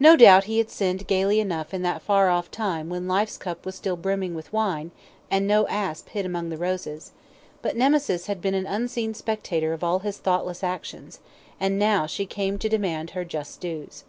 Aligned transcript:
No 0.00 0.16
doubt 0.16 0.46
he 0.50 0.58
had 0.58 0.68
sinned 0.68 1.06
gaily 1.06 1.38
enough 1.38 1.72
in 1.72 1.82
that 1.82 2.02
far 2.02 2.28
off 2.28 2.50
time 2.50 2.88
when 2.88 3.06
life's 3.06 3.38
cup 3.38 3.64
was 3.64 3.76
still 3.76 3.94
brimming 3.96 4.34
with 4.34 4.52
wine, 4.52 4.90
and 5.30 5.46
no 5.46 5.68
asp 5.68 6.08
hid 6.08 6.26
among 6.26 6.48
the 6.48 6.56
roses; 6.56 7.12
but 7.62 7.76
Nemesis 7.76 8.26
had 8.26 8.42
been 8.42 8.54
an 8.54 8.66
unseen 8.66 9.14
spectator 9.14 9.72
of 9.72 9.84
all 9.84 10.00
his 10.00 10.18
thoughtless 10.18 10.64
actions, 10.64 11.20
and 11.60 11.78
now 11.78 12.04
she 12.04 12.26
came 12.26 12.58
to 12.58 12.68
demand 12.68 13.10
her 13.10 13.24
just 13.24 13.60
dues. 13.60 14.02